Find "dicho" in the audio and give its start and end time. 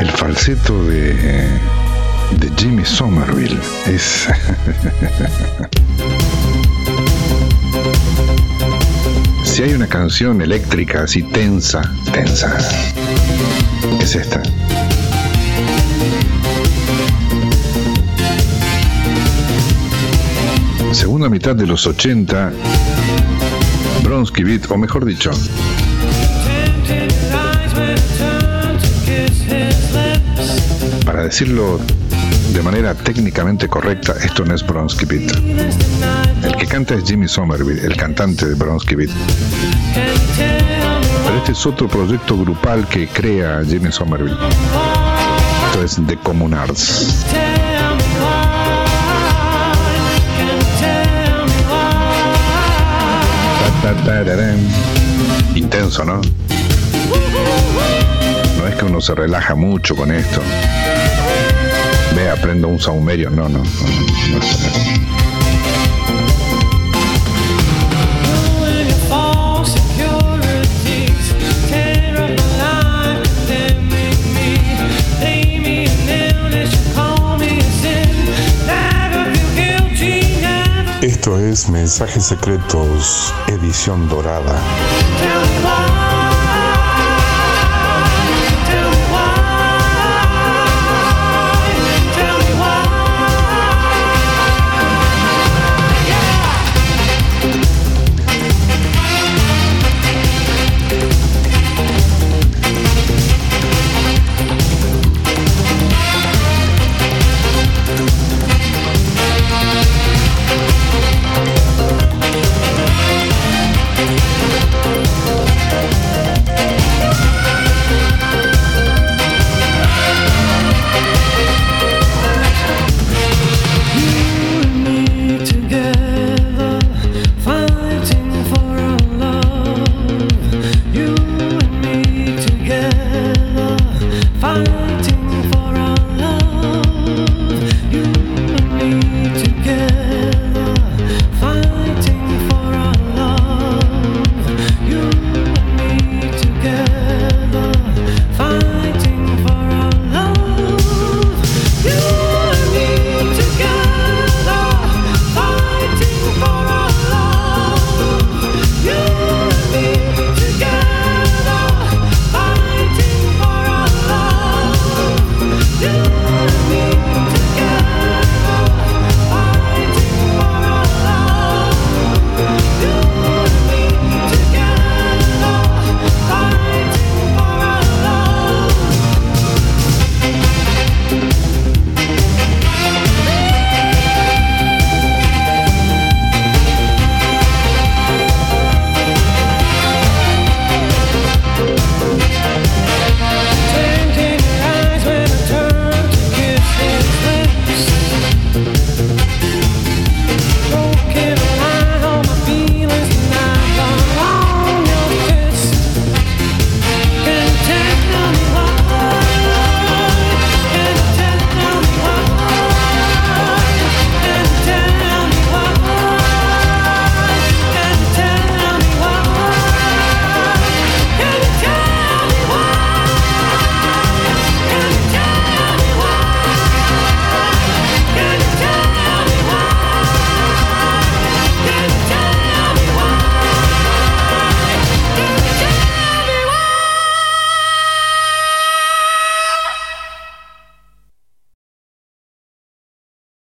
25.04-25.30